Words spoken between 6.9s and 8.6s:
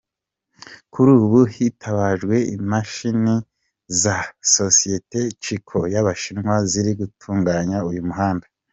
gutunganya uyu muhanda.